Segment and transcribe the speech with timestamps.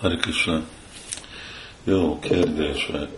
[0.00, 0.62] Hari Krishna.
[1.84, 3.08] Jó kérdések.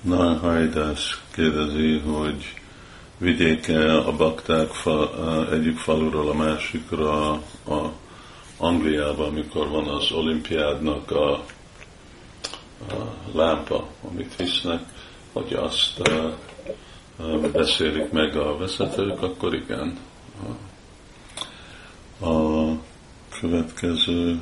[0.00, 2.54] Nagy Hajdás kérdezi, hogy
[3.18, 5.10] vigyék-e a bakták fa,
[5.52, 7.30] egyik faluról a másikra
[7.68, 7.92] a
[8.56, 11.42] Angliában, amikor van az olimpiádnak a, a
[13.32, 14.82] lámpa, amit visznek,
[15.32, 16.38] hogy azt a,
[17.52, 19.98] beszélik meg a vezetők, akkor igen.
[22.20, 22.55] A, a
[23.40, 24.40] következő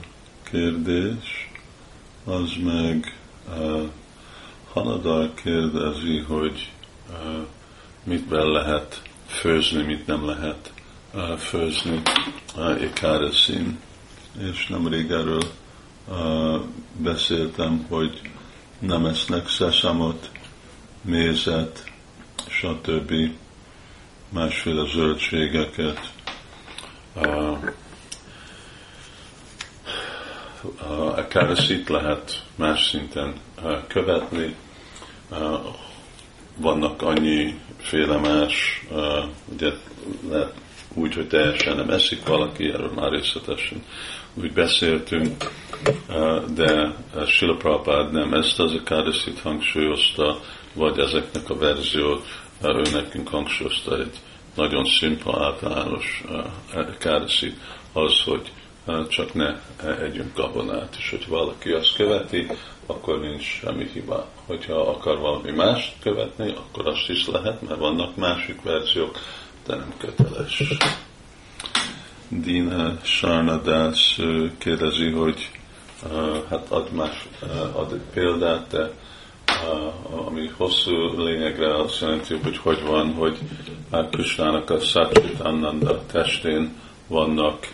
[0.51, 1.51] kérdés
[2.25, 3.83] az meg uh,
[4.73, 6.73] Hanadal kérdezi, hogy
[7.11, 7.47] uh,
[8.05, 10.73] mit be lehet főzni, mit nem lehet
[11.15, 12.03] uh, főzni
[12.57, 13.79] uh, Ikáreszin.
[14.39, 15.43] És nemrég erről
[16.09, 16.61] uh,
[16.97, 18.21] beszéltem, hogy
[18.79, 20.31] nem esznek szesamot,
[21.03, 21.85] mézet,
[22.49, 23.13] stb.
[24.29, 26.13] másféle zöldségeket.
[27.15, 27.59] Uh,
[31.17, 33.35] a káreszit lehet más szinten
[33.87, 34.55] követni.
[36.57, 38.87] Vannak annyi féle más,
[39.53, 39.71] ugye
[40.29, 40.55] lehet
[40.95, 43.85] úgy, hogy teljesen nem eszik valaki, erről már részletesen
[44.35, 45.51] úgy beszéltünk,
[46.55, 46.95] de
[47.27, 50.41] Sila Prabhupád nem ezt az a káreszit hangsúlyozta,
[50.73, 52.27] vagy ezeknek a verziót
[52.63, 54.21] ő nekünk hangsúlyozta egy
[54.55, 56.25] nagyon szimpa általános
[56.99, 57.57] káreszit,
[57.93, 58.53] az, hogy
[59.09, 59.61] csak ne
[60.03, 62.47] együnk gabonát, és hogy valaki azt követi,
[62.87, 64.27] akkor nincs semmi hiba.
[64.47, 69.19] Hogyha akar valami mást követni, akkor azt is lehet, mert vannak másik verziók,
[69.67, 70.63] de nem köteles.
[72.29, 74.19] Dina Sarnadász
[74.59, 75.51] kérdezi, hogy
[76.49, 77.29] hát ad más,
[77.73, 78.91] ad egy példát, de
[80.27, 83.39] ami hosszú lényegre azt jelenti, hogy hogy van, hogy
[84.11, 86.77] Krisnának a Satchit Ananda testén
[87.07, 87.73] vannak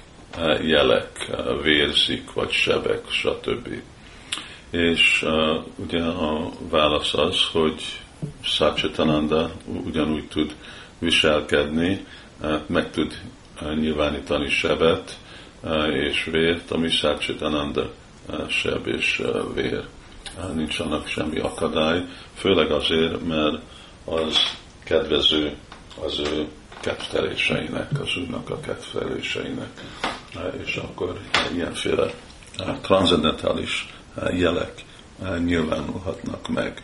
[0.62, 1.30] jelek,
[1.62, 3.68] vérzik, vagy sebek, stb.
[4.70, 8.00] És uh, ugye a válasz az, hogy
[8.40, 9.50] Satchitananda
[9.84, 10.54] ugyanúgy tud
[10.98, 12.06] viselkedni,
[12.66, 13.20] meg tud
[13.74, 15.18] nyilvánítani sebet
[15.92, 17.90] és vért, ami Satchitananda
[18.28, 19.22] uh, seb és
[19.54, 19.84] vér.
[20.54, 22.04] Nincs annak semmi akadály,
[22.34, 23.62] főleg azért, mert
[24.04, 24.36] az
[24.84, 25.56] kedvező
[26.02, 26.46] az ő
[26.80, 29.68] kedveléseinek, az Úrnak a kedveléseinek
[30.64, 31.20] és akkor
[31.52, 32.14] ilyenféle
[32.58, 34.84] eh, transzendentális eh, jelek
[35.22, 36.82] eh, nyilvánulhatnak meg.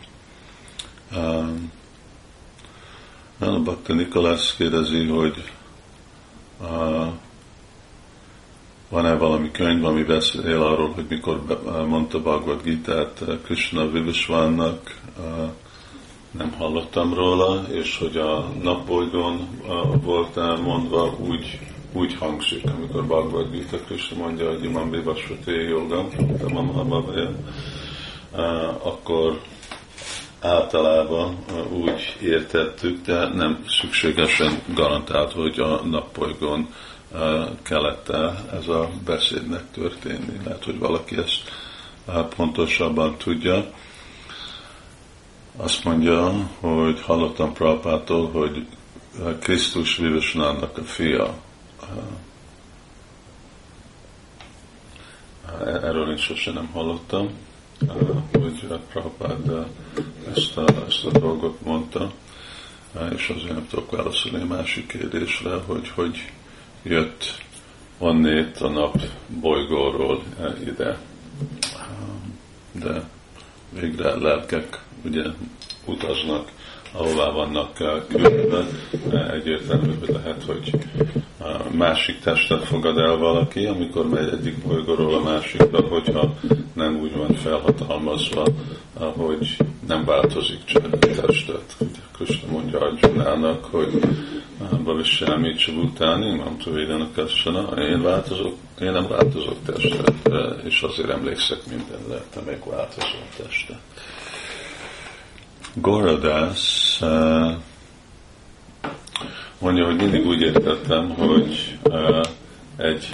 [3.39, 5.51] A Bakta Nikolász kérdezi, hogy
[8.89, 15.01] van-e valami könyv, ami beszél arról, hogy mikor mondta Bhagavad Gita-t Krishna Vivishvannak,
[16.31, 19.61] nem hallottam róla, és hogy a napbolygón
[20.03, 21.59] volt elmondva úgy
[21.97, 26.07] úgy hangzik, amikor Bhagavad Gita Krishna mondja, hogy Imam Vivasvati Yoga,
[28.83, 29.41] akkor
[30.41, 31.37] általában
[31.71, 36.67] úgy értettük, de nem szükségesen garantált, hogy a nappolygón
[37.61, 38.09] kellett
[38.51, 40.39] ez a beszédnek történni.
[40.43, 41.41] Lehet, hogy valaki ezt
[42.35, 43.65] pontosabban tudja.
[45.57, 48.65] Azt mondja, hogy hallottam Prabhupától, hogy
[49.39, 51.33] Krisztus Vivasnának a fia,
[55.59, 57.29] Erről én sose nem hallottam,
[58.31, 59.67] hogy Prabhupád
[60.35, 62.11] ezt a, ezt a dolgot mondta,
[63.15, 66.31] és azért nem tudok válaszolni a másik kérdésre, hogy hogy
[66.83, 67.41] jött
[67.97, 70.23] onnét a nap bolygóról
[70.65, 70.97] ide.
[72.71, 73.09] De
[73.69, 75.23] végre lelkek ugye
[75.85, 76.51] utaznak
[76.91, 77.73] ahová vannak
[78.07, 78.65] küldve,
[79.31, 80.71] egyértelmű lehet, hogy
[81.71, 86.33] másik testet fogad el valaki, amikor megy egyik bolygóról a másikra, hogyha
[86.73, 88.45] nem úgy van felhatalmazva,
[88.93, 91.75] hogy nem változik csak a testet.
[92.11, 93.99] Krishna mondja Arjunának, hogy
[94.83, 100.13] Bavissámi Csabutáni, nem Tuvédenek Kassana, én változok, én nem változok testet,
[100.63, 103.79] és azért emlékszek mindenre, te megváltozol testet.
[105.73, 107.01] Goradász
[109.59, 112.25] mondja, hogy mindig úgy értettem, hogy uh,
[112.77, 113.09] egy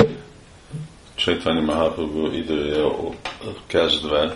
[1.15, 2.83] Csaitanya Mahaprabhu idője
[3.67, 4.35] kezdve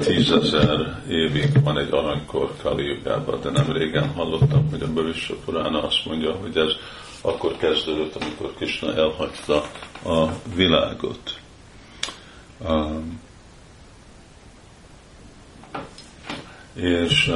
[0.00, 3.00] tízezer évig van egy aranykor Kali
[3.42, 6.72] de nem régen hallottam, hogy a Bövisha Purána azt mondja, hogy ez
[7.20, 9.62] akkor kezdődött, amikor Krishna elhagyta
[10.04, 11.38] a világot.
[12.68, 13.20] Um,
[16.74, 17.32] és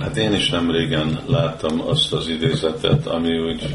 [0.00, 3.74] hát én is nem régen láttam azt az idézetet, ami úgy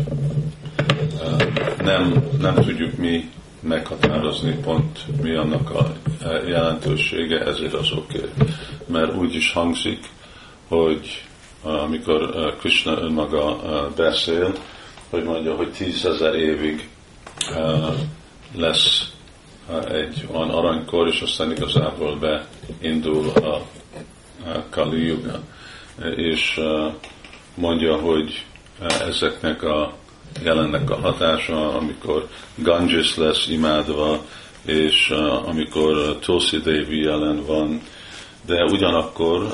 [1.83, 3.29] nem, nem tudjuk mi
[3.59, 5.93] meghatározni pont mi annak a
[6.47, 8.17] jelentősége, ezért az oké.
[8.17, 8.29] Okay.
[8.85, 9.99] Mert úgy is hangzik,
[10.67, 11.23] hogy
[11.61, 13.59] amikor Krishna önmaga
[13.95, 14.53] beszél,
[15.09, 16.89] hogy mondja, hogy tízezer évig
[18.55, 19.11] lesz
[19.87, 23.61] egy olyan aranykor, és aztán igazából beindul a
[24.69, 25.39] Kali Yuga.
[26.15, 26.59] És
[27.56, 28.45] mondja, hogy
[29.07, 29.94] ezeknek a
[30.44, 34.25] jelennek a hatása, amikor Ganges lesz imádva,
[34.65, 35.09] és
[35.45, 37.81] amikor Tulsi Devi jelen van,
[38.45, 39.48] de ugyanakkor,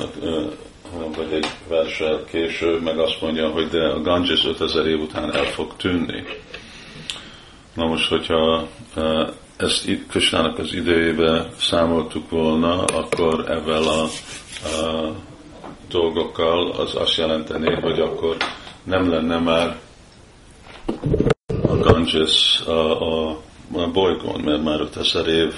[1.16, 5.44] vagy egy versel később meg azt mondja, hogy de a Ganges 5000 év után el
[5.44, 6.24] fog tűnni.
[7.74, 8.68] Na most, hogyha
[9.56, 14.02] ezt itt Kösnának az idejébe számoltuk volna, akkor ezzel a,
[14.62, 15.12] a
[15.88, 18.36] dolgokkal az azt jelenteni, hogy akkor
[18.82, 19.76] nem lenne már
[21.62, 23.38] a Ganges a, a,
[23.72, 25.52] a bolygón, mert már 5000 év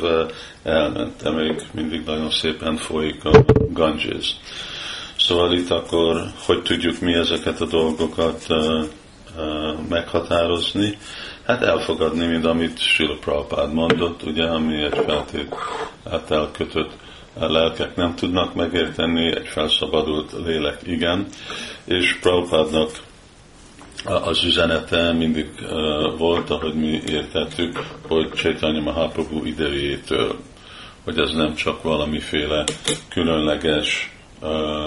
[0.63, 4.37] elment, de még mindig nagyon szépen folyik a Ganges.
[5.19, 8.85] Szóval itt akkor, hogy tudjuk mi ezeket a dolgokat uh,
[9.37, 10.99] uh, meghatározni?
[11.47, 16.91] Hát elfogadni, mint amit Sila Prabhupád mondott, ugye, ami egy feltétlenül kötött
[17.39, 21.27] lelkek nem tudnak megérteni, egy felszabadult lélek igen,
[21.85, 22.91] és Prabhupádnak
[24.05, 25.49] az üzenete mindig
[26.19, 27.79] volt, ahogy mi értettük,
[28.09, 30.39] hogy Chaitanya Mahaprabhu idejétől,
[31.05, 32.65] hogy ez nem csak valamiféle
[33.09, 34.15] különleges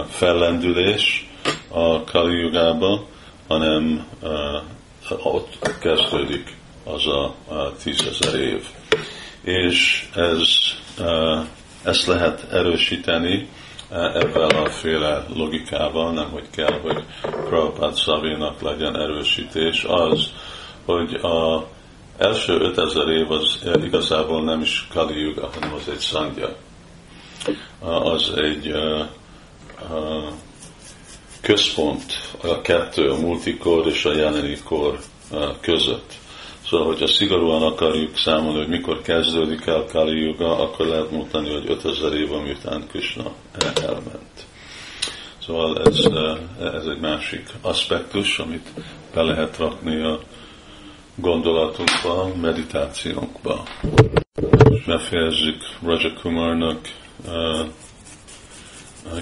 [0.10, 1.30] fellendülés
[1.68, 3.06] a Kali Yugába,
[3.48, 4.06] hanem
[5.24, 8.66] ott kezdődik az a, a tízezer év.
[9.42, 10.48] És ez,
[11.84, 13.50] ezt lehet erősíteni
[13.90, 20.30] ebben a féle logikával, nem hogy kell, hogy Prabhupád szavénak legyen erősítés, az,
[20.86, 21.68] hogy a
[22.18, 26.56] első 5000 év az igazából nem is Kali Yuga, hanem az egy szangya.
[27.80, 28.74] Az egy
[31.42, 32.04] központ
[32.42, 35.00] a kettő, a multikor és a jeleni kor
[35.62, 36.14] között.
[36.68, 41.69] Szóval, hogyha szigorúan akarjuk számolni, hogy mikor kezdődik el Kali Yuga, akkor lehet mondani, hogy
[41.69, 43.31] 5000 év, miután Krishna
[43.81, 44.45] elment.
[45.45, 45.98] Szóval ez,
[46.74, 48.69] ez egy másik aspektus, amit
[49.13, 50.19] be lehet rakni a
[51.15, 53.63] gondolatunkba, meditációnkba.
[54.86, 56.80] Befejezzük Raja Kumarnak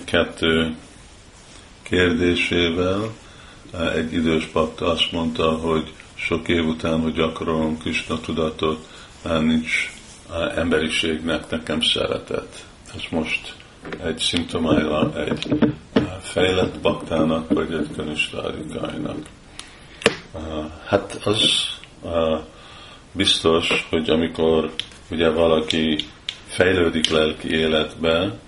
[0.06, 0.76] kettő
[1.84, 3.14] kérdésével.
[3.96, 8.88] Egy idős pakta azt mondta, hogy sok év után, hogy gyakorolom Krishna tudatot,
[9.24, 9.92] már nincs
[10.56, 12.66] emberiségnek nekem szeretet.
[12.96, 13.56] Ez most
[14.04, 15.48] egy szimptomája egy
[16.22, 19.18] fejlett baktának, vagy egy könyvstárikainak.
[20.86, 21.40] Hát az
[23.12, 24.72] biztos, hogy amikor
[25.10, 25.98] ugye valaki
[26.48, 28.40] fejlődik lelki életbe,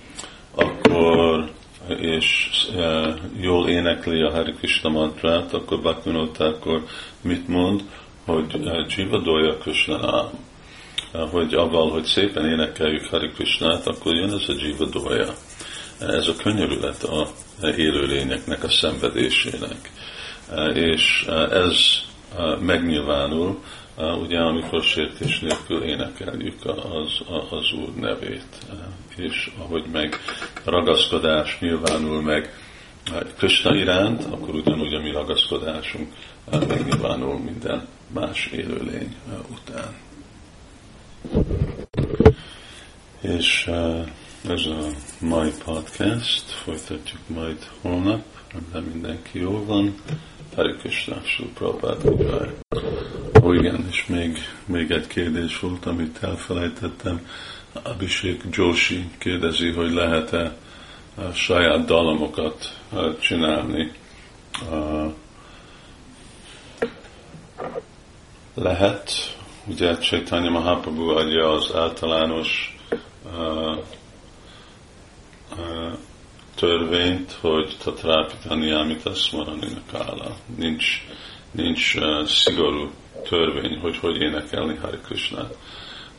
[0.55, 1.49] akkor
[1.87, 6.83] és e, jól énekli a Hari Krishna mantrát, akkor Bhaktivinoda akkor
[7.21, 7.81] mit mond,
[8.25, 10.31] hogy e, Jiva Doya Krishna
[11.31, 15.33] hogy avval, hogy szépen énekeljük Hari Krishnát, akkor jön ez a Jiva Doya.
[15.99, 17.27] Ez a könyörület a
[17.77, 19.91] élőlényeknek a szenvedésének.
[20.73, 21.77] És ez
[22.59, 23.63] megnyilvánul,
[23.97, 28.65] ugye amikor sértés nélkül énekeljük az, az Úr nevét,
[29.15, 30.15] és ahogy meg
[30.63, 32.53] ragaszkodás nyilvánul meg
[33.37, 36.13] Krishna iránt, akkor ugyanúgy a mi ragaszkodásunk
[36.51, 39.15] megnyilvánul minden más élőlény
[39.51, 39.95] után.
[43.21, 43.67] És
[44.47, 44.87] ez a
[45.19, 48.23] mai podcast, folytatjuk majd holnap,
[48.71, 49.95] de mindenki jól van.
[50.55, 51.21] Hare Krishna,
[51.53, 52.62] Prabhupada
[54.65, 57.27] még, egy kérdés volt, amit elfelejtettem.
[57.83, 60.55] Abhishek Joshi kérdezi, hogy lehet-e
[61.33, 62.79] saját dalamokat
[63.19, 63.91] csinálni.
[68.53, 69.11] Lehet,
[69.65, 72.77] ugye Chaitanya Mahaprabhu adja az általános
[76.55, 80.35] törvényt, hogy tatrápitani amit azt marani kála.
[80.57, 81.05] Nincs,
[81.53, 82.89] nincs uh, szigorú
[83.29, 85.49] törvény, hogy hogy énekelni Hari Krishna.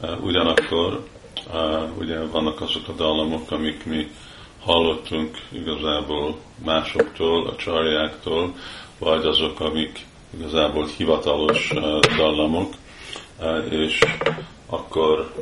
[0.00, 1.04] Uh, ugyanakkor
[1.52, 4.10] uh, ugye vannak azok a dallamok, amik mi
[4.60, 8.54] hallottunk igazából másoktól, a csarjáktól,
[8.98, 10.06] vagy azok, amik
[10.38, 11.72] igazából hivatalos
[12.16, 12.72] dallamok,
[13.70, 13.98] és
[14.66, 15.32] akkor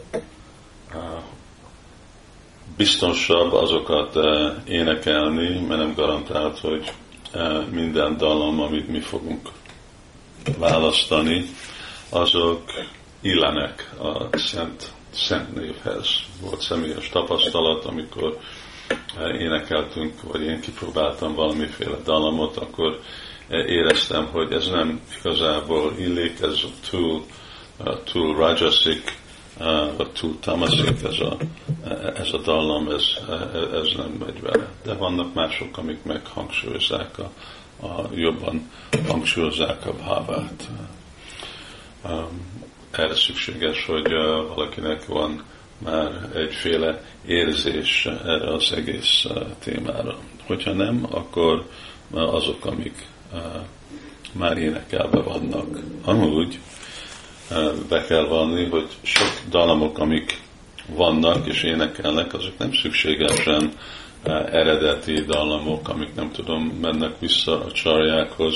[2.76, 4.18] biztosabb azokat
[4.68, 6.92] énekelni, mert nem garantált, hogy
[7.70, 9.48] minden dallam, amit mi fogunk
[10.58, 11.44] választani,
[12.08, 12.62] azok
[13.20, 16.08] illenek a szent, szent névhez.
[16.40, 18.38] Volt személyes tapasztalat, amikor
[19.38, 23.00] énekeltünk, vagy én kipróbáltam valamiféle dalamot, akkor
[23.48, 27.24] éreztem, hogy ez nem igazából illik, ez túl,
[28.12, 29.20] túl rajasik,
[29.96, 31.36] vagy túl tamaszik ez a,
[32.14, 33.04] ez a dallam, ez,
[33.72, 34.68] ez nem megy vele.
[34.84, 37.30] De vannak mások, amik meg hangsúlyozzák a,
[37.82, 38.70] a jobban
[39.08, 40.68] hangsúlyozzák a bhávát.
[42.90, 44.12] Erre szükséges, hogy
[44.54, 45.42] valakinek van
[45.78, 49.26] már egyféle érzés erre az egész
[49.58, 50.18] témára.
[50.46, 51.68] Hogyha nem, akkor
[52.10, 53.06] azok, amik
[54.32, 55.78] már énekelve vannak.
[56.04, 56.58] Amúgy
[57.88, 60.40] be kell vanni, hogy sok dalamok, amik
[60.86, 63.72] vannak és énekelnek, azok nem szükségesen
[64.52, 68.54] eredeti dallamok, amik nem tudom, mennek vissza a csarjákhoz,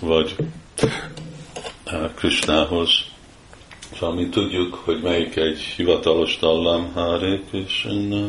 [0.00, 0.36] vagy
[2.14, 2.90] Krisnához.
[3.98, 8.26] Szóval mi tudjuk, hogy melyik egy hivatalos dallam, Hare Krishna,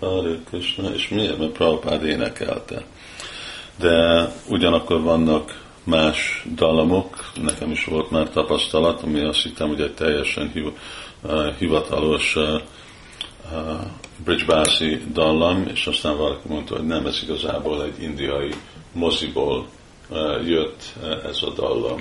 [0.00, 1.38] Hare Krishna, és miért?
[1.38, 2.84] Mert Prabhupád énekelte.
[3.78, 9.94] De ugyanakkor vannak más dallamok, nekem is volt már tapasztalat, ami azt hittem, hogy egy
[9.94, 10.52] teljesen
[11.58, 12.36] hivatalos
[14.24, 18.52] Bridgebászi dallam, és aztán valaki mondta, hogy nem, ez igazából egy indiai
[18.92, 19.68] moziból
[20.44, 20.82] jött
[21.24, 21.98] ez a dallam.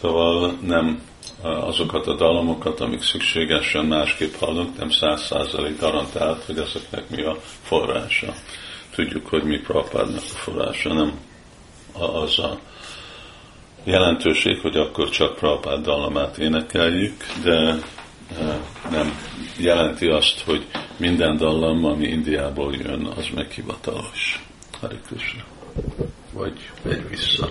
[0.00, 1.02] Szóval nem
[1.42, 7.36] azokat a dallamokat, amik szükségesen másképp hallunk, nem száz százalék garantált, hogy ezeknek mi a
[7.62, 8.34] forrása.
[8.94, 11.12] Tudjuk, hogy mi Prabhupádnak a forrása, nem
[11.98, 12.58] az a
[13.84, 17.74] jelentőség, hogy akkor csak Prabhupád dallamát énekeljük, de
[18.90, 19.18] nem
[19.58, 24.46] jelenti azt, hogy minden dallam, ami Indiából jön, az meghivatalos.
[24.80, 25.42] Hari Krishna.
[26.32, 27.48] Vagy egy vissza.